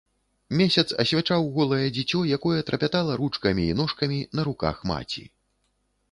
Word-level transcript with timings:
Месяц 0.59 0.83
асвячаў 1.01 1.43
голае 1.57 1.83
дзіцё, 1.97 2.21
якое 2.37 2.59
трапятала 2.69 3.17
ручкамі 3.21 3.65
і 3.73 3.75
ножкамі 3.83 4.17
на 4.39 4.47
руках 4.49 4.81
маці. 4.93 5.23